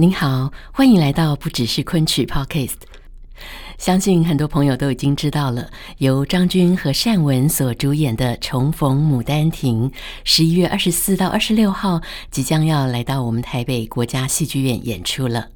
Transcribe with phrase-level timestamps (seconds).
[0.00, 2.76] 您好，欢迎来到不只是昆曲 Podcast。
[3.78, 9.90] 相信很多朋友都已经知道了，由张军和单文所主演的《重逢牡丹亭》，
[10.22, 15.48] 十一月二十四到二十六号即将要来到我们台北国家戏剧院演出了。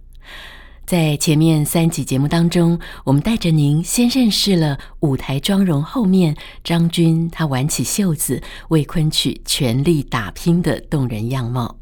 [0.85, 11.77] 在前面三集节目当中，我们带着您先认识了舞台妆容后面张军他挽起袖子为昆曲全力打拼的动人样貌。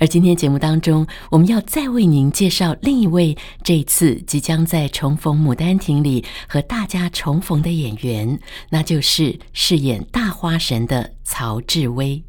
[0.00, 12.24] 而今天节目当中，我们要再为您介绍另一位这次即将在《重逢牡丹亭》里和大家重逢的演员，那就是饰演大花神的曹志威。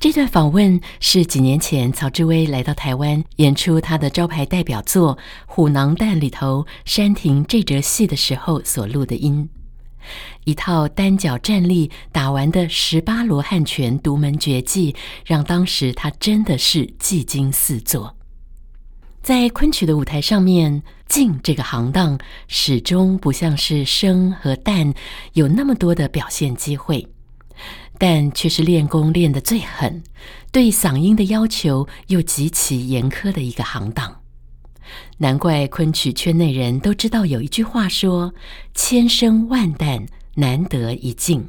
[0.00, 9.48] 这段访问是几年前曹志威来到台湾演出他的招牌代表作《虎囊蛋》里头山亭这折戏的时候所录的音。
[10.44, 18.16] 一套单脚站立打完的十八罗汉拳独门绝技，让当时他真的是技惊四座。
[19.22, 22.18] 在昆曲的舞台上面，净这个行当
[22.48, 24.94] 始终不像是生和旦
[25.34, 27.06] 有那么多的表现机会，
[27.98, 30.02] 但却是练功练得最狠，
[30.50, 34.22] 对嗓音的要求又极其严苛的一个行当。
[35.18, 38.32] 难怪昆曲圈内人都知道有一句话说
[38.74, 40.08] ：“千生万旦，
[40.40, 41.48] 难得一净。”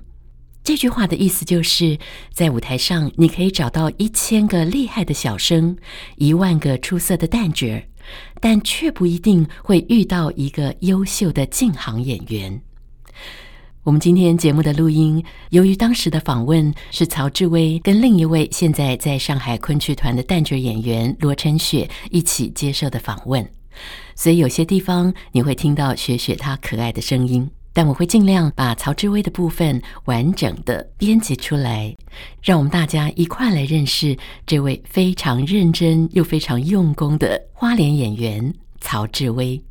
[0.63, 1.97] 这句话的意思就是
[2.31, 5.75] 在舞台上，你可以找到一千个厉害的小生，
[6.17, 7.83] 一万个出色的旦角，
[8.39, 12.61] 但却不一定会遇到一个优秀的净行演员。
[13.83, 23.43] 我们今天节目的录音，由于当时的访问是曹志威跟另一位现在在上海昆曲团的旦角演员罗晨雪一起接受的访问，
[24.15, 31.95] 所以有些地方你会听到雪雪她可爱的声音，但我会尽量把曹志威的部分完整的编辑出来，
[32.41, 39.61] 让我们大家一块来认识这位非常认真又非常用功的花脸演员曹志威。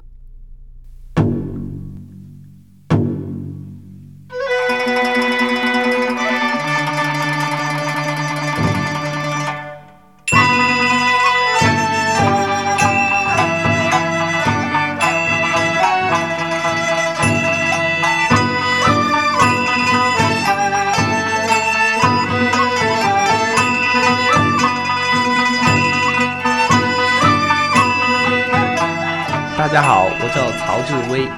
[30.91, 31.29] 志威，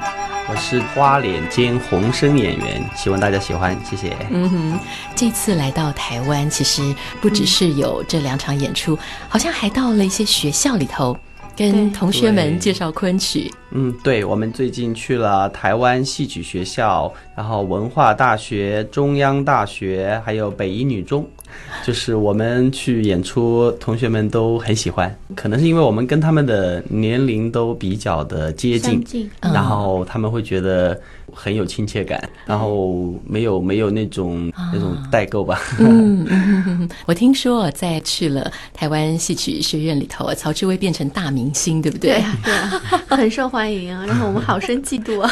[0.49, 4.17] 我是花脸兼红生演员，希望大家喜欢，谢谢。
[4.31, 4.81] 嗯哼，
[5.15, 6.83] 这次来到台湾，其实
[7.21, 8.99] 不只是有这两场演出，
[9.29, 11.15] 好像还到了一些学校里头，
[11.57, 13.51] 跟同学们介绍昆曲。
[13.71, 21.27] 嗯，对，我们最近去了台湾戏曲学校，然后文化大学、中央大学，还有北一女中。
[21.85, 29.31] 就是我们去演出，同学们都很喜欢，可能是因为我们跟他们的年龄都比较的接近，近。
[29.41, 30.99] 然后他们会觉得
[31.31, 35.61] 很有亲切感，嗯、然后没有没有那种、啊、那种代沟吧。
[35.79, 42.11] 嗯，嗯， 我听说在去了台湾戏曲学院里头，曹志威变成大明星，对不对？
[42.11, 45.31] 对啊， 很受欢迎啊，然后我们好生嫉妒啊。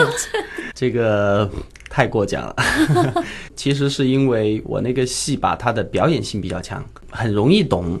[0.74, 1.50] 这个。
[1.94, 2.56] 太过奖了，
[3.54, 8.00] 其实是因为我那个戏吧，它的表演性比较强，很容易懂，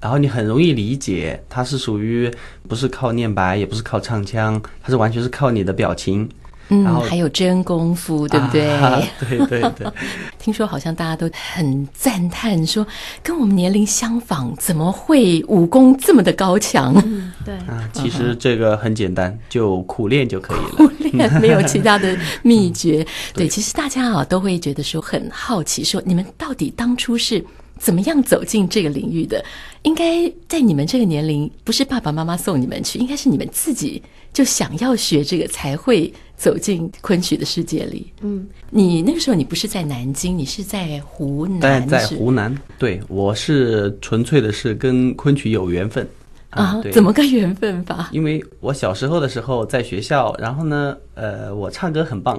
[0.00, 2.30] 然后你很容易理解，它是属于
[2.68, 6.28] 不是靠念白，也不是靠唱腔，它是完全是靠你的表情。
[6.72, 8.70] 嗯，然后还有真功夫，对不对？
[8.70, 9.86] 啊、对对 对。
[10.40, 12.84] 听说好像大家都很赞叹，说
[13.22, 16.94] 跟我们年龄相仿，怎么会武功这么的高强？
[17.04, 17.54] 嗯，对。
[17.68, 20.88] 啊，其实这个很简单，就苦练就可以了。
[20.88, 23.02] 苦练没有其他的秘诀。
[23.02, 27.44] 嗯、对，对，其实大家啊都会觉得说很好奇，说你们到底当初是
[27.78, 29.44] 怎么样走进这个领域的？
[29.82, 34.02] 应该在你们这个年龄，不是爸爸妈妈送你们去，应该是你们自己
[34.32, 36.12] 就想要学这个才会。
[36.42, 46.04] 走进昆曲的世界里，嗯，你那个时候你不是在南京，你是在湖南，在在湖南，对，我是纯粹的是跟昆曲有缘分，
[46.50, 48.08] 啊，对，怎么个缘分法？
[48.10, 52.36] 因为我小时候的时候在学校，然后呢，呃，我唱歌很棒，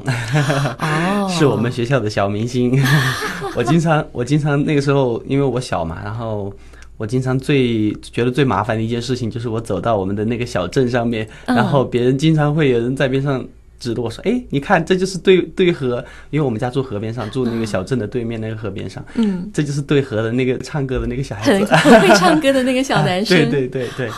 [0.79, 2.77] 哦， 是我们学校的小明星。
[3.56, 6.51] 我经常，我经常那个时候，因为我小嘛，然后
[6.97, 13.41] 我经常最觉得最麻烦的一件事情就是我走到我们的那个小镇上面，嗯、然后别人经常会有人在边上。
[13.83, 19.03] 指着我说：“哎，你看，这就是对对河，因为我们家住河边上，住那个小镇的对面那个河边上。
[19.15, 23.38] 嗯，这就是对河的那个唱歌的那个小孩子，很会唱歌的那个小男生。
[23.51, 24.09] 对对对对。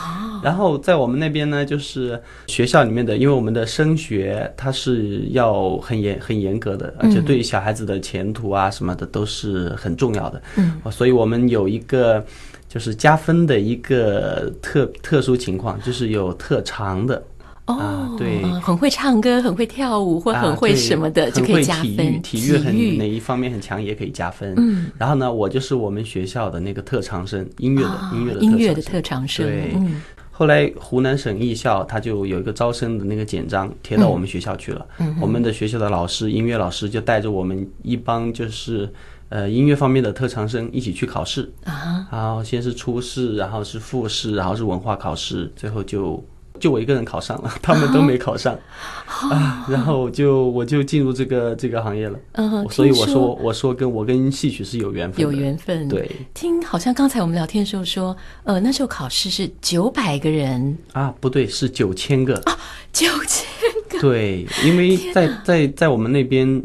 [0.44, 10.39] 然后在我们那边呢，就是学校里面的，因为我们的升学它是要很严很严格的，而且对小孩子的前途啊什么的都是很重要的。
[10.57, 12.23] 嗯，所以我们有一个
[12.69, 17.23] 就是加分的一个特特殊情况，就是有特长的。”
[17.67, 22.21] 哦、啊，对，很会唱歌，很会跳舞，或很会什么的，就可以加分。
[22.21, 24.53] 体育，体育很哪一方面很强也可以加分。
[24.57, 29.47] 嗯，然后呢，我就是我们学校的那个特长生，音乐的，哦、音乐的音乐的特长生。
[29.47, 34.85] 对，嗯、后来湖南省艺校他就有一个招生的那个简章贴到我们学校去了。
[35.00, 38.88] 嗯，我们的学校的老师，音乐老师就带着我们一帮就是
[39.29, 42.07] 呃音乐方面的特长生一起去考试啊。
[42.12, 46.23] 然后先是初试，然后是复试，然后是文化考试，最后就。
[46.59, 48.57] 就我一个人考上了， 他们都没考上，
[49.05, 52.19] 啊，啊然后就我就进入这个这个行业了。
[52.33, 55.87] 嗯，所以我说我说跟我跟戏曲是有缘分，有缘分。
[55.87, 62.57] 对，听好像刚才我们聊天的时候说，呃，那时候考试是九百个人啊，不对，是九千个啊，
[62.91, 63.45] 九千
[63.89, 63.99] 个。
[63.99, 66.63] 对，因为在在在我们那边。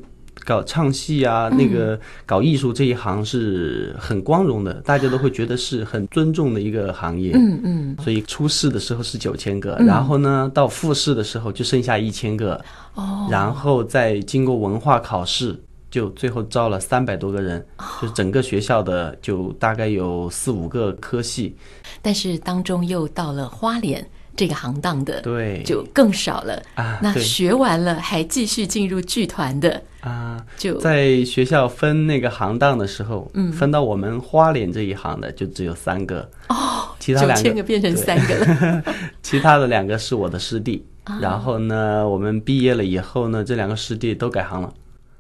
[0.51, 7.31] 搞唱戏啊，那个搞艺术这一行是很光荣的，大家都会觉得是很尊重的一个行业。
[7.37, 12.61] 嗯嗯，所以初试的时候是九千个，然后呢，到复试的时候就剩下一千个。
[12.97, 15.57] 哦，然后再经过文化考试，
[15.89, 17.65] 就最后招了三百多个人，
[18.03, 21.55] 就整个学校的就大概有四五个科系。
[22.03, 24.05] 但是当中又到了花脸。
[24.37, 26.99] 这个行当的对就更少了啊。
[27.03, 38.85] 那学完了还继续进入剧团的啊，就在学校分那个行当的时候，嗯，分到我们花脸这一行的就只有三个哦，其他两个变成三个了，
[39.23, 40.85] 其他的两个是我的师弟。
[41.21, 44.73] 然后呢，我们毕业了以后呢，这两个师弟都改行了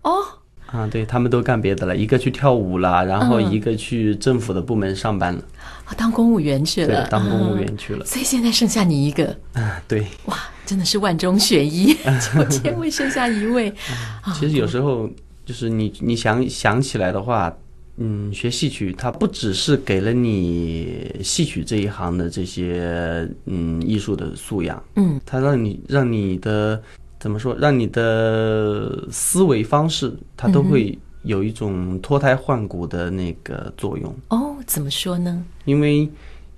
[0.02, 0.22] 哦。
[0.72, 5.42] 啊，对，他们都干别的了，一个去跳舞了，然后一个去政府的部门上班了，
[5.84, 9.36] 啊，当公务员去了，对，当公务员去了，所以现在剩下你一个。
[9.54, 11.92] 啊，对，哇，真的是万中选一，
[12.32, 13.72] 九千位剩下一位。
[14.34, 15.10] 其实有时候
[15.44, 17.52] 就是你你想想起来的话，
[17.96, 26.80] 嗯，学戏曲它不只是给了你戏曲这一行的这些嗯艺术的素养，嗯，它让你让你的。
[27.20, 27.54] 怎么说？
[27.54, 34.12] 让你的思维方式，它都会有一种脱胎换骨的那个作用。
[34.30, 35.44] 哦，怎么说呢？
[35.66, 36.08] 因为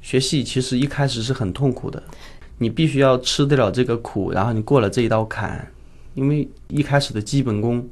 [0.01, 2.01] 学戏其实一开始是很痛苦的，
[2.59, 5.69] 你必须要吃得了这个苦，然后你过了这一道坎。
[6.15, 7.85] 因为一开始的基本功，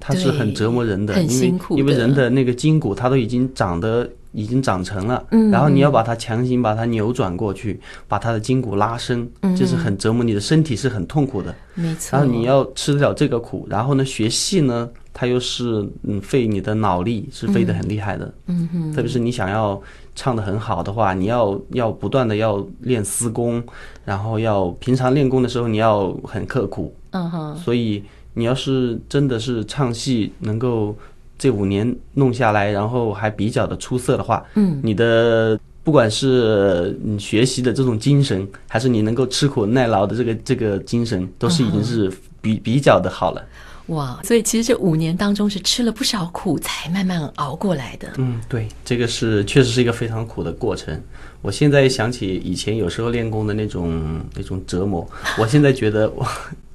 [0.00, 1.22] 它是很折磨人的。
[1.22, 4.10] 因为因为人的那个筋骨，它都已经长得。
[4.36, 12.18] 已经长成了，嗯，然后你要把它强行把它扭转过去，把它的筋骨拉伸，嗯，就是很折磨你的身体，是很痛苦的，没错。
[12.18, 18.92] 然后你要吃得了这个苦，然后呢，学戏呢，它又是嗯费你的脑力，是费得很厉害的，嗯哼。
[18.92, 19.80] 特别是你想要
[20.14, 23.64] 唱得很好的话，你要要不断的要练私功，
[24.04, 27.56] 然后要平常练功的时候你要很刻苦，嗯哼。
[27.56, 30.94] 所以你要是真的是唱戏能够。
[31.38, 43.44] 这五年弄下来，然后还比较的出色的话，嗯，你的不管是你学习的这种精神，还是你能够吃苦耐劳的这个这个精神，都是已经是比比较的好了。
[43.88, 48.08] 哇，所以其实这五年当中是吃了不少苦，才慢慢熬过来的。
[48.16, 51.00] 嗯，对，这个是确实是一个非常苦的过程。
[51.40, 56.26] 我现在想起以前有时候练功的那种那种折磨，我现在觉得我，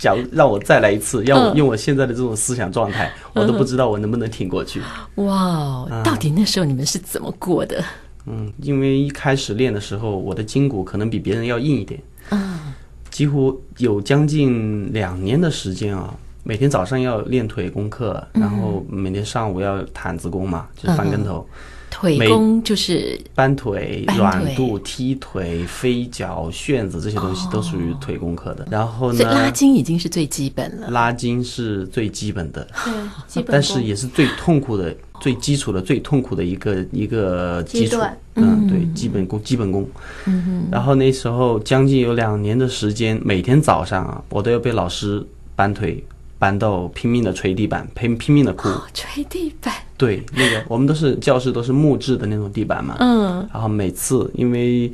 [0.02, 4.82] 假如让我再来一次，让我用我现在的这种思想状态，我都不知道我能不能挺过去。
[5.16, 7.84] 哇，到底那时候你们是怎么过的？
[8.26, 12.02] 嗯，因为一开始练的时候，我的筋骨可能比别人要硬一点。
[12.32, 12.74] 嗯，
[13.12, 16.12] 几乎有将近两年的时间啊。
[16.44, 21.48] 每天早上要练腿功课，然后每天上午要毯子功嘛，就是翻跟头。
[21.92, 28.66] 腿功就是搬腿、软度、踢腿、飞脚、旋子这些东西都属于腿功课的。
[28.72, 30.90] 然后呢，拉筋已经是最基本了。
[30.90, 32.94] 拉筋是最基本的，对，
[33.28, 33.46] 基本。
[33.52, 38.00] 但是也是最痛苦的、最基础的、最痛苦的一个一个基础。
[38.36, 39.88] 嗯，对，基本功，基本功。
[40.26, 40.68] 嗯哼。
[40.72, 45.24] 然后那时候将近有两年的时间，每天早上啊，我都要被老师
[45.56, 46.04] 搬腿。
[46.40, 48.68] 搬到拼命的捶地板，拼拼命的哭。
[48.68, 49.72] 哦，捶地板。
[50.02, 52.96] 对，那个我们都是教室都是木质的那种地板嘛。
[53.00, 53.48] 嗯。
[53.54, 54.92] 然后每次因为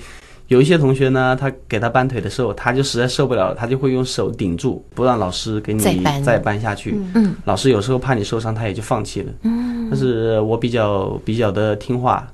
[0.50, 6.98] 有一些同学呢，他给他搬腿的时候，他就实在受不了了，他就会用手顶住，不让老师给你再搬再搬下去。
[7.16, 9.32] 嗯，老师有时候怕你受伤，他也就放弃了。
[9.44, 12.28] 嗯，但是我比较比较的听话，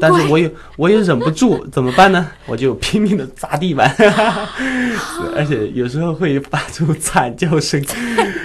[0.00, 2.26] 但是我也我也忍不住，怎么办呢？
[2.46, 3.94] 我就拼命的砸地板，
[5.34, 7.82] 而且有时候会发出惨叫声。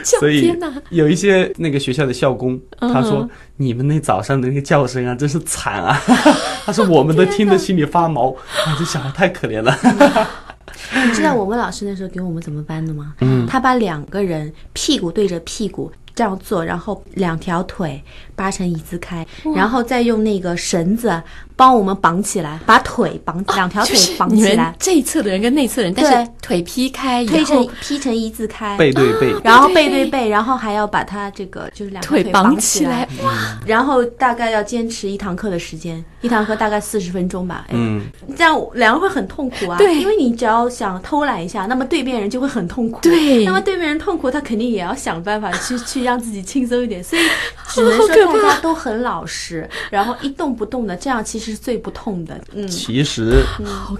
[0.04, 0.54] 所以
[0.90, 6.00] 有一些那个学校的校工，他说：“你们那早上的那个叫声啊，真是惨啊！”
[6.66, 8.30] 他说：“我们都听得心里发毛。”
[8.66, 9.76] 啊，这小孩太可怜了。
[11.08, 13.16] 你知道我们老师那时候给我们怎么搬的吗？
[13.22, 18.01] 嗯，他把两个人屁股对着屁股这样做，然后两条腿
[18.36, 21.22] 扒成一字开，然后再用那个绳子。
[21.56, 24.76] 帮我们绑起来，把腿绑两条腿绑起来。
[24.80, 33.08] 这一侧的人跟内侧的人，但是腿劈开，推成劈成一字开，背对背，然后背对背，然后还要把他这个就是两条腿绑起来。
[33.24, 33.58] 哇！
[33.66, 37.66] 然后大概要坚持一堂课的时间，一堂课大概四十分钟吧。
[37.70, 39.78] 嗯，这样两个会很痛苦啊。
[39.78, 43.00] 对，因为你只要想偷懒一下，那么对面人就会很痛苦。
[43.02, 47.04] 对，那么对面人痛苦，他肯定也要想办法 去去让自己轻松一点。
[47.04, 47.22] 所以
[47.70, 48.16] 只能说大
[48.54, 52.40] 家都很老实，然后一动不动的，这样其实是最不痛的。
[52.54, 53.44] 嗯，其实，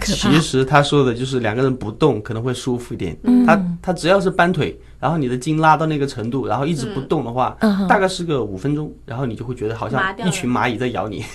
[0.02, 3.18] 其实他说的就是两个人不动可能会舒服一点。
[3.46, 7.56] 他他只要是搬腿，然后你的筋拉到那个程度，然后一直不动的话，
[7.88, 11.24] 大概是个五分钟，然后你就会觉得好像一群蚂蚁在咬你。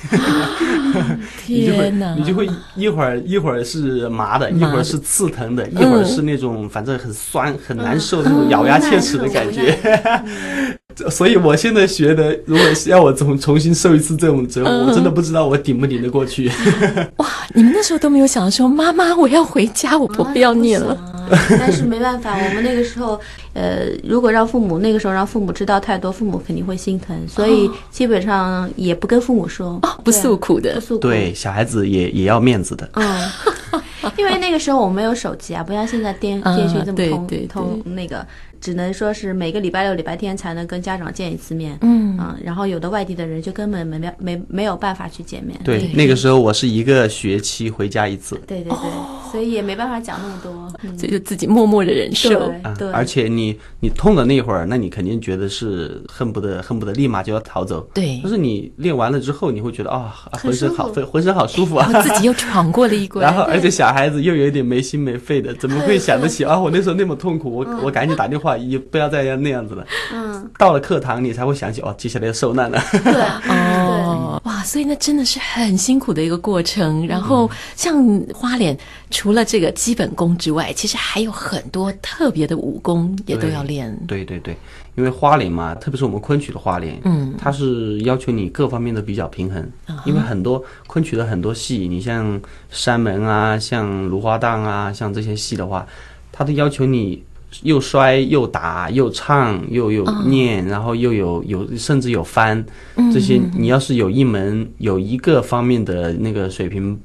[1.45, 2.15] 天哪！
[2.17, 9.77] 你就会一会儿一会儿是麻的，一会儿是刺疼的，一会儿是那种反正很酸很难受那种咬牙切齿的感觉。
[11.11, 16.51] 所以我现在学的，如果要我重重新受一次这种折磨，我真的不知道我顶不顶得过去。
[17.17, 17.27] 哇！
[17.55, 20.97] 你们那时候都没有想说，妈妈，我要回家，我不要你了。
[21.51, 23.19] 但是没办法，我们那个时候，
[23.55, 31.01] 呃，如果让父母那个时候让父母知道太多，父母肯定会心疼，所以基本上也不跟父母说，不诉苦的，不诉苦。
[31.01, 32.89] 对，小孩子也也要面子的。
[32.95, 33.31] 嗯，
[34.19, 38.27] 因为那个时候我们没有手机啊，不像现在电电讯这么通通那个。
[38.61, 45.59] 只能说是每个礼拜六、礼拜天才能跟家长见一次面，嗯啊，然后有的外地的人就根本没没没没有办法去见面。
[45.65, 48.41] 对，那个时候我是一个学期回家一次。
[48.47, 52.29] 对对对，哦、所以也没办法讲那么多，嗯、所以就自己默默的忍受。
[52.29, 57.81] 对，对、啊，而且你你痛的那会儿，那你肯定觉得是恨不得恨不得立马就要逃走。
[57.95, 63.25] 对，但是你练完了之后，你会觉得啊，浑身好，浑身好舒服啊，自己又闯过了一关。
[63.25, 66.59] 然后，而且小孩子又有一点没心没肺的，怎么会想得起 啊？
[66.61, 69.31] 我那时候那么痛苦，我我赶紧打电话，也不要再。
[69.31, 72.83] 那样子了，嗯，到了课堂你才会想起哦，接下来要受难了。
[72.91, 73.13] 对，
[73.49, 77.07] 哦，哇，所以那真的是很辛苦的一个过程。
[77.07, 78.05] 然后像
[78.35, 78.77] 花脸，
[79.09, 83.97] 除了这个基本功之外，其实还有很多特别的武功也都要练。
[84.09, 84.57] 对对对，
[84.97, 89.65] 因为花脸嘛，特别是我们昆曲的花脸，嗯，它是要求你各方面都比较平衡。
[90.05, 92.41] 因为很多昆曲的很多戏，你像
[92.71, 95.87] 山门啊，像芦花荡啊，像这些戏的话，
[96.33, 97.23] 它都要求你。
[97.63, 102.65] 又摔又打又唱又有念，然后又有有甚至有翻，
[103.13, 106.99] 这些你要是有一门有一个方面的那个水平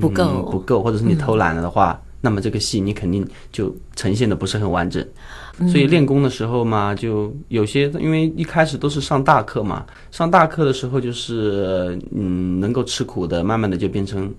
[0.00, 0.42] 不够。
[0.50, 5.04] 不够，或者是你偷懒了的话，那么这个戏你肯定就呈现的不是很完整。
[5.68, 14.32] 所以练功的时候嘛，就有些因为一开始都是上大课嘛，上大课的时候就是嗯能够吃苦的，慢慢的就变成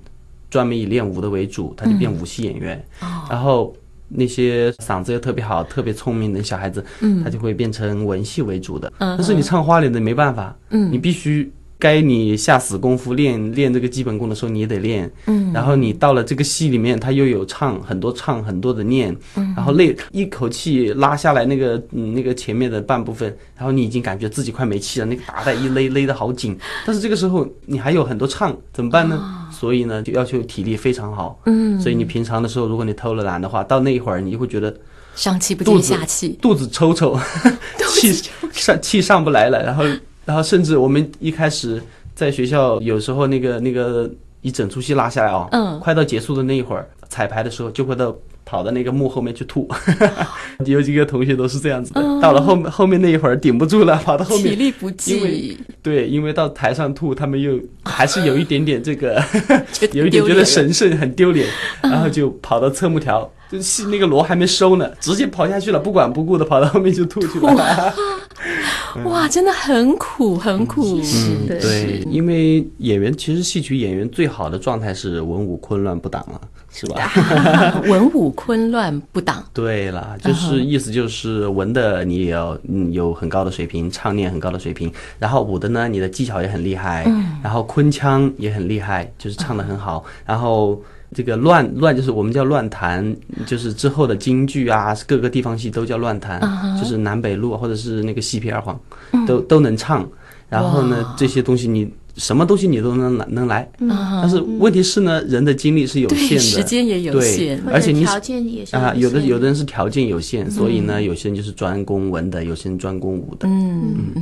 [0.49, 2.83] 专门以练武的为主，他就变武戏演员，
[3.29, 3.75] 然后。
[4.13, 8.91] 那些嗓子又特别好、特别聪明的小孩子，嗯，他就会变成文戏为主的。
[8.99, 15.11] 嗯，但是你唱花脸的没办法，嗯，你必须该你下死功夫练练这个基本功的时候，你也得练。
[15.25, 26.55] 嗯，然后你到了这个戏里面，他又有唱很多唱很多的念，嗯，然后累一口气拉下来那个嗯那个前面的半部分，然后你已经感觉自己快没气了，那个打带一勒勒的好紧。
[26.85, 29.47] 但是这个时候你还有很多唱，怎么办呢？
[29.51, 31.39] 所以呢，就要求体力非常好。
[31.47, 34.73] 嗯，所以你平常的时候，如果你偷了懒的话，到那一会儿，你就会觉得
[35.15, 37.19] 上气不接下气，肚子抽抽，
[37.93, 38.13] 气
[38.51, 39.61] 上气上不来了。
[39.63, 39.83] 然后，
[40.25, 41.81] 然后甚至我们一开始
[42.15, 44.09] 在学校，有时候那个那个
[44.41, 48.15] 一整出戏拉下来哦，嗯，快到结束的那一会儿，彩排的时候就会到。
[48.43, 49.69] 跑到那个幕后面去吐，
[50.65, 52.01] 有几个同学都是这样子的。
[52.19, 55.15] 到了后面后面那一会儿顶不住了，跑到后面，体力不济。
[55.15, 59.23] 因为对，因为到台上吐，他们又还是有一点点这个，
[59.93, 61.47] 有一点觉得神圣，很丢脸，
[61.81, 67.93] 然后就跑到侧幕条就戏那个锣还没收呢，直接跑下去了，不管不顾的跑到后面就吐去了。
[69.05, 70.99] 哇，真的很苦，很苦。
[71.01, 77.11] 嗯，对，因为演员其实戏曲演员最好的状态是文武昆乱不挡了，是吧？
[77.87, 79.43] 文武昆乱不挡。
[79.53, 87.05] 对了，就是意思就是文的你也要嗯有很高的水平，唱念很高的水平，然后武的呢，你的技巧也很厉害，
[87.43, 90.81] 然后昆腔也很厉害，就是唱的很好，然后。
[91.13, 93.15] 这个乱乱就是我们叫乱弹，
[93.45, 96.79] 就是之后的京剧啊，各个地方戏都叫乱弹，uh huh.
[96.79, 98.79] 就是南北路或者是那个西皮二黄，
[99.27, 100.07] 都都能唱。
[100.47, 104.19] 然后呢这些东西你什么东西你都能能来，uh huh.
[104.21, 113.47] 但是问题是呢，人的精力是有限的，时间也有限，而且你条件也是啊，有的有的人是条件有限，所以呢，有些人就是专攻文的，有些人专攻武的。
[113.47, 113.95] 嗯。
[114.15, 114.20] 嗯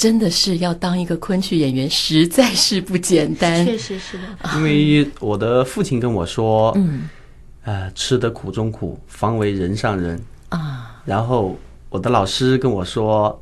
[0.00, 3.66] 真的是要当一个昆曲演员，实在是不简单。
[3.66, 4.22] 确实是的，
[4.56, 7.06] 因为我的父亲跟我说，嗯，
[7.64, 11.02] 呃，吃得苦中苦，方为人上人啊。
[11.04, 11.54] 然后
[11.90, 13.38] 我的老师跟我说，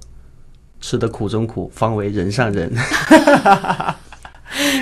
[0.81, 2.75] 吃得苦中苦，方为人上人。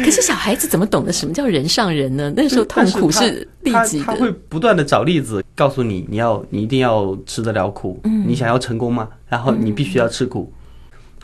[0.02, 2.32] 可是小孩子怎么懂得什么叫人上人呢？
[2.34, 8.00] 那时候痛苦是立即的，他，他，他会不断的找例子告诉你，你要你一定要吃得了苦。
[8.04, 9.06] 嗯，你想要成功吗？
[9.28, 10.50] 然后你必须要吃苦。
[10.50, 10.56] 嗯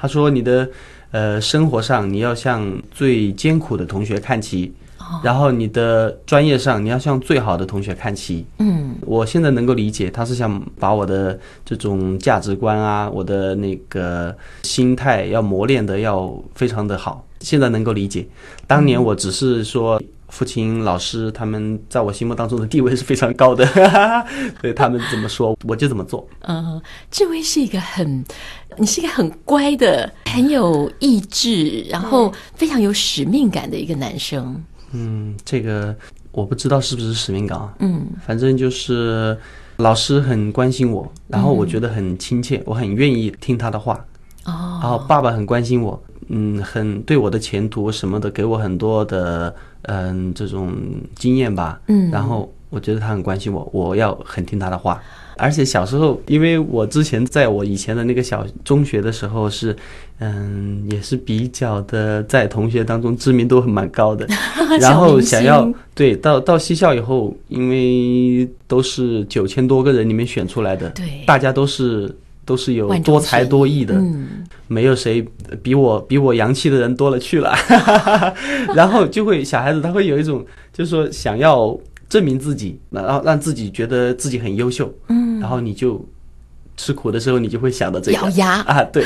[0.03, 0.69] 他说：“你的，
[1.13, 4.73] 呃，生活上你要向最艰苦的同学看齐，
[5.23, 17.25] 然后你的专业上你要向最好的同学看齐。”嗯，我现在能够理解，他是想把我的这种价值观啊，我的那个心态要磨练的要非常的好。
[17.39, 18.27] 现在能够理解，
[18.67, 20.03] 当年我只是说。
[20.33, 23.67] 父亲、老师，他们在我心目当中的地位是非常高的，
[24.63, 26.27] 所以他们怎么说，我就怎么做。
[26.41, 28.25] 嗯，志威是一个很，
[28.79, 34.59] 你是一个很乖的、很有意志，然后非常有使命感的一个男生。
[34.93, 35.95] 嗯，这个
[36.31, 37.75] 我不知道是不是使命感啊。
[37.81, 39.37] 嗯，反正就是
[39.77, 44.03] 老师很关心我，然后我觉得很亲切，我很愿意听他的话。
[44.45, 49.55] 哦，然后爸爸很关心我，嗯，很对我的前途什么的给我很多的。
[49.87, 50.73] 嗯，这种
[51.17, 55.03] 经验吧，嗯，然后我觉得他很关心我，我要很听他的话。
[55.37, 59.77] 而且小时候，因为我之前在我以前的那个小中学的时候是，
[60.21, 64.25] 嗯，也是比较的在同学当中知名度很蛮高的。
[64.79, 72.15] 然后想要对到到西校以后，因为都是九千多个人里面选出来的，对，大家都是。
[72.45, 75.25] 都是有多才多艺的，嗯、没有谁
[75.63, 77.55] 比我比我洋气的人多了去了，
[78.75, 81.79] 然后就会小孩子他会有一种就是说想要
[82.09, 86.05] 证明自己，然后让自己觉得自己很优秀，嗯，然后你就
[86.77, 88.19] 吃苦的时候你就会想到这个。
[88.19, 88.61] 咬牙。
[88.63, 89.05] 啊，对，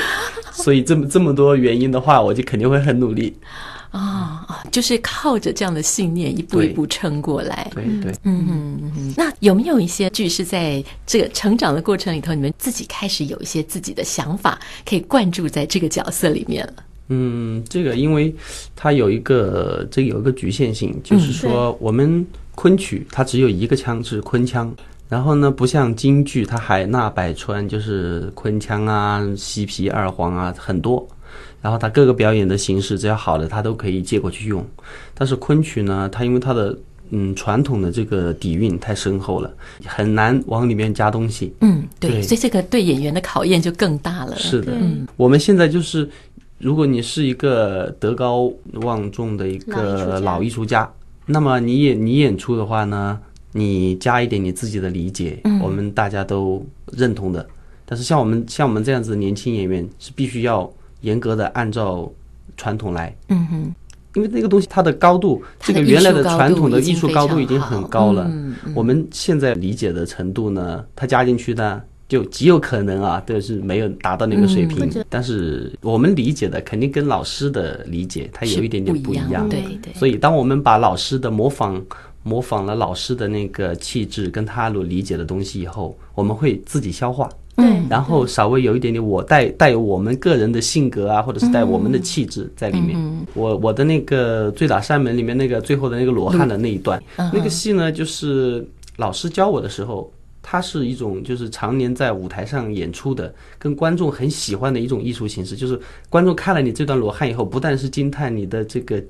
[0.53, 3.37] 所以这么这么多原因的话，我就肯定会很努力。
[4.77, 7.67] 就是靠着这样的信念，一步一步撑过来。
[7.75, 9.15] 对对，嗯嗯嗯。
[9.17, 16.75] 那有没有一些剧是在这个成长的过程里头，你们自己开始有一些自己的想法，可以灌注在这个角色里面了？
[17.09, 18.35] 嗯，这个因为
[18.75, 24.71] 它有一个这个有一个局限性，就是说我们昆曲它只有一个腔，是昆腔。
[25.09, 31.09] 然后呢，不像京剧，它海纳百川，就是昆腔啊、西皮二黄啊很多。
[31.66, 34.64] 然后他各个表演的形式，只要好的，他都可以借过去用。
[35.14, 36.79] 但是昆曲呢，它因为它的
[37.11, 39.52] 嗯传统的这个底蕴太深厚了，
[39.85, 41.52] 很难往里面加东西。
[41.62, 44.37] 嗯，对，对，所以这个对演员的考验就更大了。
[44.37, 46.09] 是的，嗯，我们现在就是，
[46.59, 50.88] 如果你是一个德高望重的一个老艺术家，
[51.26, 53.18] 那么你演你演出的话呢，
[53.50, 57.44] 你加一点你自己的理解，嗯，我们大家都认同的。
[57.85, 60.72] 但是像我们像我们这样子的年轻演员，是必须要。
[61.00, 62.11] 严格的按照
[62.56, 63.74] 传统来，嗯哼，
[64.14, 68.30] 因为那个东西它的高度，这个原来的传统的艺术高度已经很高了。
[68.74, 74.90] 我们现在理解的程度呢，它加进去呢，就极有可能啊，都是没有达到那个水平。
[75.11, 79.48] 但是我们理解的肯定跟老师的理解，它有一点点不一样。
[79.48, 79.92] 对对。
[79.94, 81.85] 所以当我们把老师的模仿，
[82.22, 87.28] 模仿了老师的那个气质跟他所理解的东西以后，我们会自己消化。
[87.57, 92.92] 对，然后稍微有一点点我带带有我们个人的性格啊，或者是带我们的气质在里面。
[92.97, 98.66] 嗯、我我的那个醉打山门里面那个最后的那个罗汉的那一段，嗯、那个戏呢，就是
[98.97, 109.03] 老师教我的时候，它是一种就是常年在舞台上演出的，跟观众很喜欢的一种艺术形式，就是观众看了你这段罗汉以后，不但是惊叹你的这个。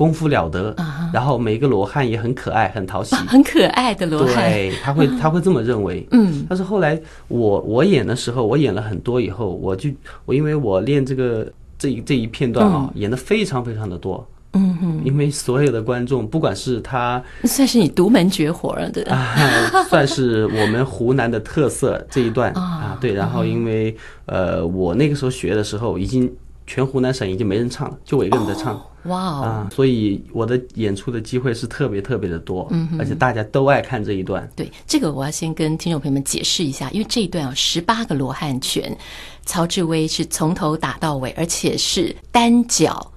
[0.00, 0.74] 功夫了得，
[1.12, 4.50] 然后每一个罗汉也很可爱，很讨喜， 很可爱的罗汉。
[4.50, 6.06] 对，他会 他会这么认为。
[6.12, 9.90] 嗯，但是后来我我演的时候，我演了很多以后，我就
[10.24, 11.46] 我因为我练这个
[11.78, 19.36] 这一这一片段啊，演的非常非常的多，嗯哼，因为所有的观众，不管是他，算是你独门绝活了，对，啊，
[19.90, 22.50] 算是我们湖南的特色这一段。
[22.52, 23.12] 啊，对。
[23.12, 26.32] 然后因为呃，我那个时候学的时候，已经
[26.70, 28.80] 全湖南省已经没人唱了，就我一个人在唱。
[29.06, 34.48] 哇哦，啊，所以我的演出的机会是特别特别的多，嗯，而且大家都爱看这一段。
[34.54, 38.96] 对，这个我要先跟听众朋友们解释一下，因为这一段有十八个罗汉拳，
[39.44, 43.09] 曹志威是从头打到尾，而且是单脚。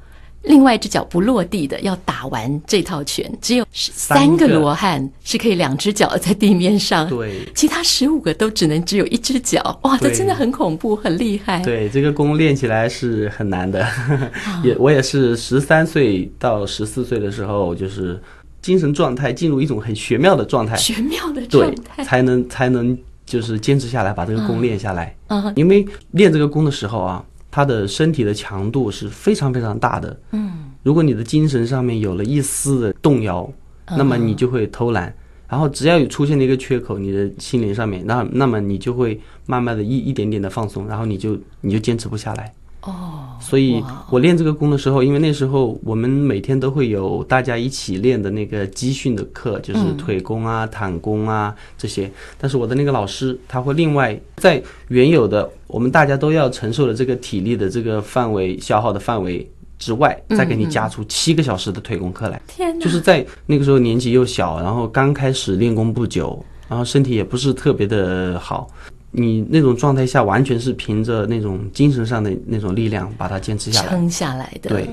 [0.44, 11.62] 另外一只脚不落地的，要打完这套拳，只有三个罗汉是可以两只脚在地面上，对，其他十五个都只能只有一只脚，哇，这真的很恐怖，很厉害。
[11.62, 13.88] 对，这个功练起来是很难的，
[14.64, 18.22] 也我也是十三岁到十四岁的时候，就是
[18.62, 25.16] 精神状态进入一种很玄妙的状态，玄妙的状态，才能才能就是坚持下来，把这个功练下来。
[25.28, 27.24] 嗯，因为练这个功的时候啊。
[27.56, 30.20] 他的身体的强度是非常非常大的。
[30.32, 33.48] 嗯，如果你的精神上面有了一丝的动摇，
[33.96, 35.14] 那么你就会偷懒。
[35.48, 42.52] 然后只要有出现了一个缺口，你的心灵上面，那那么你就会慢慢的一一点点的放松，然后你就你就坚持不下来。
[42.86, 52.12] 哦，所以我练这个功的时候，因为那时候我们每天都会有大家一起练的那个集训的课，就是腿功啊、躺功啊这些。
[52.38, 62.42] 但是我的那个老师他会另外在原有的我们大家都要承受的这个体力的这个范围消耗的范围之外，再给你加出七个小时的腿功课来。
[62.48, 62.84] 天哪！
[62.84, 68.70] 就是在那个时候年纪又小，然后刚开始练功不久，然后身体也不是特别的好。
[69.16, 74.72] 你那种状态下，完全是凭着那种精神上的那种力量把它坚持下来，撑下来的。
[74.72, 74.90] 对，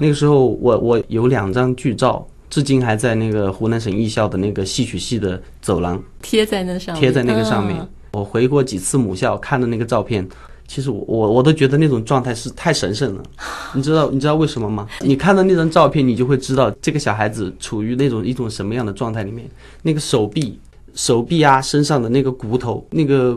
[0.00, 7.76] 那个时候我我有两张剧照，至今还在那个湖南省艺校的那个戏曲系的走廊贴在那上面，贴在那个上面。
[8.12, 10.24] 我回过几次母校，看的那个照片，
[10.68, 13.22] 其实我我我都觉得那种状态是太神圣了。
[13.74, 14.86] 你知道你知道为什么吗？
[15.00, 19.44] 你看到那张照片，你就会知道这个小孩子处于那种一种什么样的状态里面。
[19.82, 20.56] 那个手臂
[20.94, 23.36] 手臂啊，身上的那个骨头那个。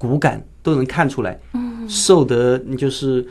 [0.00, 1.38] 骨感都能看出来，
[1.86, 3.26] 瘦得你就是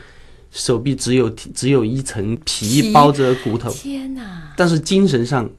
[0.52, 4.52] 手臂只有只有一层皮包着骨头，天哪！
[4.56, 5.50] 但是精神上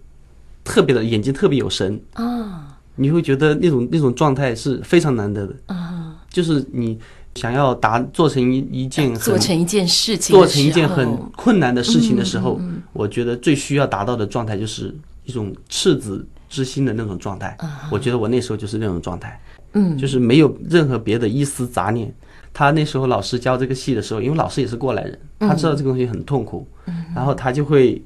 [0.64, 2.00] 特别的眼睛特别有神。
[2.14, 5.54] 啊，你会觉得那种那种状态是非常难得的。
[5.66, 6.16] 啊。
[6.30, 6.98] 就是你
[7.36, 12.58] 想要达做成一一件做成一件事情，做成一件很困难的事情的时候，
[12.94, 14.96] 我觉得最需要达到的状态就是
[15.26, 17.58] 一种赤子之心的那种状态。
[17.90, 19.38] 我觉得我那时候就是那种状态。
[19.74, 22.14] 嗯，就是没有任何别的一丝杂念。
[22.54, 26.68] 他那时候老师教这个戏的时候，因为老师也是过来人，他知道这个东西很痛苦，
[27.16, 28.04] 然后他就会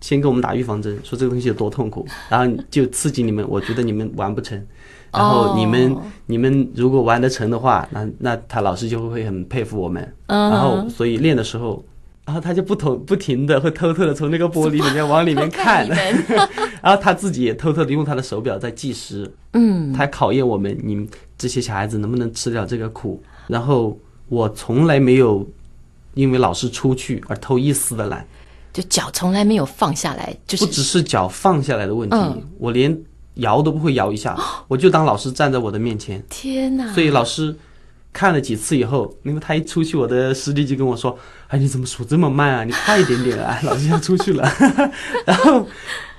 [0.00, 3.44] 先给我们打预防针，说这个东西有多痛苦， 然后就刺激你们。
[3.48, 4.60] 我觉得你们完不成，
[5.12, 5.96] 然后你们
[6.26, 10.12] 你们如果完得成的话，那那他老师就会很佩服我们。
[10.26, 11.84] 然后所以练的时候。
[12.26, 15.86] 然后他就不同不停的会偷偷的从那个玻璃里面往里面看，
[16.80, 21.06] 然后他自己也偷偷的用他的手表在计时，嗯，他考验我们，你们
[21.36, 23.22] 这些小孩子能不能吃了这个苦。
[23.46, 23.98] 然后
[24.30, 25.46] 我从来没有
[26.14, 28.26] 因为老师出去而偷一丝的懒，
[28.72, 32.16] 就脚从来没有放下来，就是不只是脚放下来的问题，
[32.58, 32.98] 我连
[33.34, 34.34] 摇都不会摇一下，
[34.66, 36.90] 我就当老师站在我的面前，天哪！
[36.94, 37.54] 所以老师。
[38.14, 42.64] 看了几次以后，因为他一出去，我的师弟就跟我说：“哎，你怎么数这么慢啊？
[42.64, 44.48] 你快一点点啊！”老师要出去了，
[45.26, 45.66] 然后，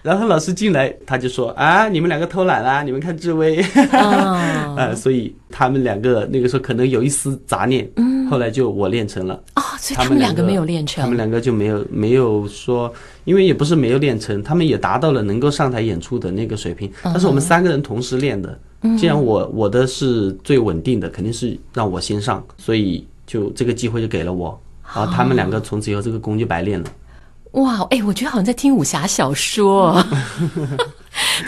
[0.03, 2.83] 然后老师进来，他就说：“啊，你们两个偷懒啦！
[2.83, 3.61] 你们看志威。”
[3.93, 9.33] 啊，呃，所以他们两个那个时候可能有一丝杂念，嗯，后来就我练成了。
[9.55, 16.91] 哦，所以他们两个没有练成，他们两个就没有没有说，因为也不是没有练成，他们也达到了能够上台演出的那个水平。
[17.01, 18.59] 但是我们三个人同时练的。
[18.97, 26.91] 既然我我的是最稳定的，肯定是让我先上，所以就这个机会就给了我，然后他们两个从此以后这个功就白练了。
[27.53, 29.95] 哇，哎，我觉得好像在听武侠小说，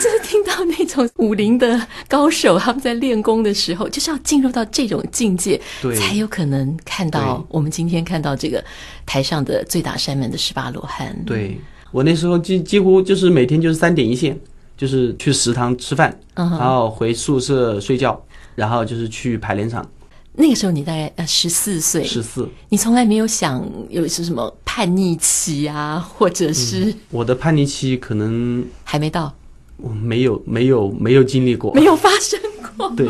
[0.00, 8.64] 是听到那种武林的高手他们在练功的时候，就是要进入到这种境界，对，才有可能看到我们今天看到这个
[9.04, 11.14] 台上的最打山门的十八罗汉。
[11.26, 11.60] 对，
[11.92, 14.36] 我那时候几几乎就是每天就是三点一线。
[14.78, 18.18] 就是去食堂吃饭，然后回宿舍睡觉，
[18.54, 19.86] 然后就是去排练场。
[20.32, 23.60] 那个时候你大概呃十四岁，十四，你从来没有想
[23.90, 29.34] 有是什么叛逆期啊，或者是、嗯、我的叛逆期可能还没到，
[29.78, 32.38] 我没有没有没有经历过，没有发生
[32.76, 33.08] 过，对。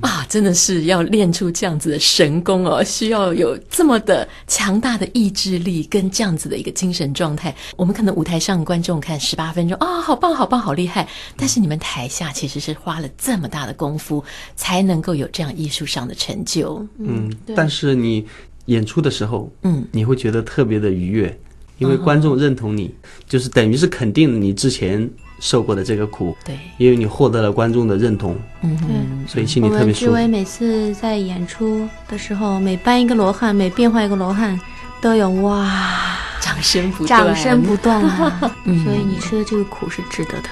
[0.00, 7.54] 啊，真的是要练出这样子的神功哦，需要有这么的强大的意志力跟这样子的一个精神状态。
[7.76, 11.08] 我们可能舞台上观众看十八分钟啊，好棒，好棒，好厉害。
[11.36, 14.22] 但是你们台下其实是花了这么大的功夫，
[14.56, 16.86] 才能够有这样艺术上的成就。
[16.98, 18.26] 嗯，但是你
[18.66, 21.40] 演出的时候，嗯，你会觉得特别的愉悦，
[21.80, 26.36] 因为观众认同你，嗯、就是等于是肯定你之前受过的这个苦。
[26.44, 28.36] 对，因为你获得了观众的认同。
[28.62, 30.12] 嗯对，所以心里特别舒服。
[30.12, 34.60] 我们每次在演出的时候，每搬一个罗汉，每变换一个罗汉，
[35.00, 38.54] 都有哇，掌声不断，掌声不断啊！
[38.64, 40.48] 嗯、所以你吃的这个苦是值得的。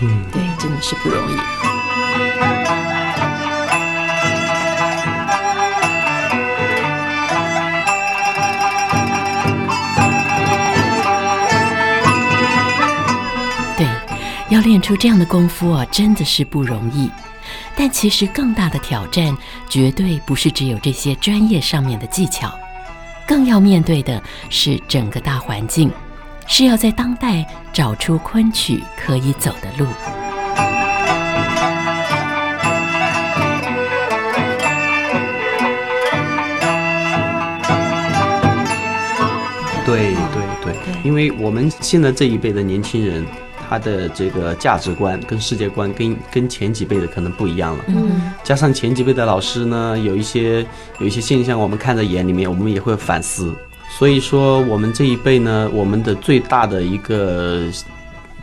[0.00, 1.67] 对，对，真的是不容易。
[14.50, 17.10] 要练出这样的功夫啊，真的是不容易。
[17.76, 19.36] 但其实更大的挑战，
[19.68, 22.52] 绝对不是只有这些专业上面的技巧，
[23.26, 25.90] 更要面对的是整个大环境，
[26.46, 29.86] 是要在当代找出昆曲可以走的路。
[39.86, 43.26] 对对对，因为我们现在这一辈的年轻人。
[43.68, 50.64] 他的这个价值观跟世界观跟跟前几辈的可能不一样了，嗯，加上前几辈的老师呢，有一些
[50.98, 53.52] 有一些现象，我们看在眼里面，我们也会反思。
[53.98, 57.64] 所以说，我们这一辈呢，我们的最大的一个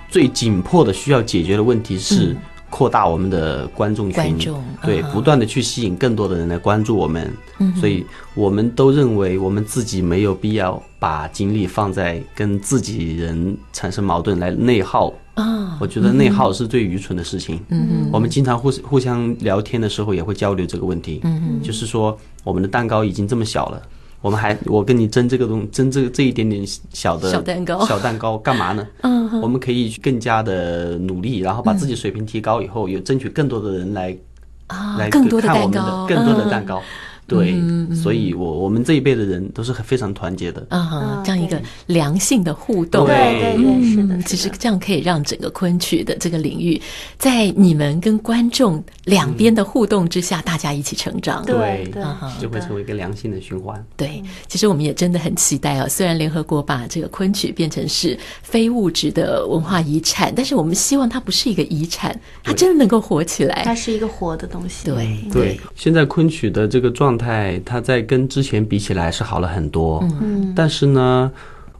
[0.10, 2.36] 最紧迫的需要解决的问题是
[2.76, 7.32] 扩大我们的观众群，观众对，不断的去吸引更多的人来关注我们。
[7.80, 15.78] 所以我们都认为我们自己没有必要把精力放在跟自己人产生矛盾来内耗啊。
[15.80, 17.62] 我觉得内耗是最愚蠢的事情。
[17.70, 21.22] 嗯，我们经常互互相聊天的时候也会交流这个问题。
[21.24, 23.82] 嗯，就是说我们的蛋糕已经这么小了，
[24.26, 27.86] 我们还我跟你争这个东争这个这一点点小的小蛋糕。
[27.86, 28.88] 小蛋糕干嘛呢？
[29.06, 34.18] 嗯，我们可以更加的努力，然后把自己水平提高以后，有争取更多的人来
[34.66, 36.82] 啊，来更多的看我们蛋糕，的更多的蛋糕。
[37.28, 40.66] 对，嗯嗯、所以我我们这一辈的人都是很非常团结的。
[40.70, 46.80] 啊，这样一个良性的互动，对对对，是的，其实这样可以让整个昆曲的这个领域，
[47.18, 52.04] 在你们跟观众两边的互动之下，大家一起成长，对，对，
[52.40, 53.84] 就会成为一个良性的循环。
[53.98, 64.86] 对，其实我们也真的很期待啊，虽然联合国把这个昆曲变成是非物质的文化遗产，但是我们希望它不是一个遗产，它真的能够活起来，它是一个活的东西。
[64.86, 65.16] 对。
[65.32, 70.04] 对，现在昆曲的这个状态，它在跟之前比起来是好了很多。
[70.22, 71.32] 嗯，但是呢，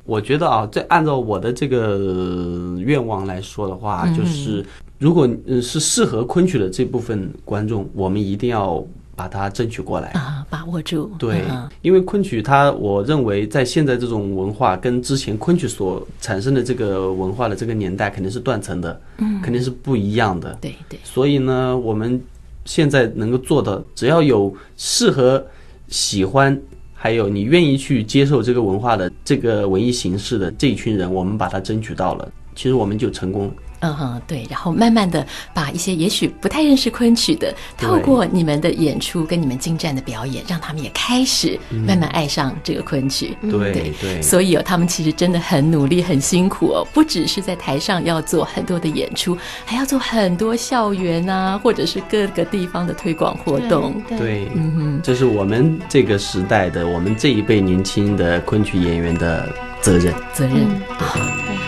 [0.06, 4.66] 我觉得啊，在按照我的这个愿望来说的话，就是
[5.00, 5.28] 如果
[5.62, 8.84] 是适合昆曲的这部分观众，我们一定要
[9.16, 11.12] 把它争取过来啊，把握住。
[11.18, 11.44] 对，
[11.82, 20.58] 因为昆曲它，我认为在现在这种文化跟之前昆曲所产生的这个文化的这个年代肯定是断层的，嗯，肯定是不一样的。
[20.60, 21.00] 对对。
[21.04, 22.22] 所以呢，我们。
[22.66, 25.46] 现在能够做的，只要有适合、
[25.88, 26.60] 喜欢，
[26.94, 33.54] 还有你愿意去接受这个文化的这个文艺形式的这一群人，我们把它争取到了，其实我们就成功了。
[33.82, 43.38] 嗯哼，对，然后慢慢的把一些也许不太认识昆曲的，透过你们的演出跟你们精湛的表演，让他们也开始慢慢爱上这个昆曲。
[43.42, 54.02] 对对，对，所以哦，他们其实真的很努力、很辛苦哦，不只是在台上要做很多的演出，还要做很多校园啊，或者是各个地方的推广活动。
[54.08, 59.48] 对，对嗯哼，这是我们这个时代的我们这一辈年轻的昆曲演员的
[59.82, 60.14] 责任。
[60.34, 60.66] 责任。
[60.66, 61.65] 嗯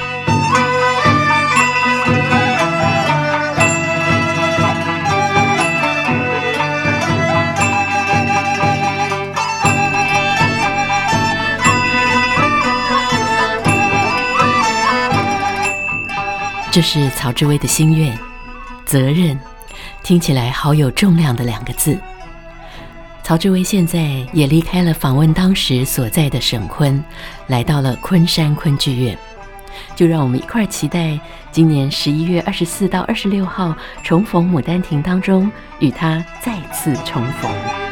[16.77, 18.15] 这是曹志威的心愿，
[18.85, 19.35] 责任，
[20.03, 21.97] 听起来好有重量的两个字。
[23.23, 27.03] 曹志威现在也离开了访问当时所在的省昆，
[27.47, 29.17] 来到了昆山昆剧院。
[29.95, 31.19] 就让我们一块儿期待
[31.51, 37.87] 今年十一月二十四到二十六号重逢牡丹亭当中，与他再次重逢。